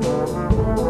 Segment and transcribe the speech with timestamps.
[0.00, 0.89] Música